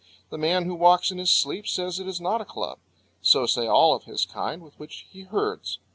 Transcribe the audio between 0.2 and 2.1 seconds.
The man who walks in his sleep says it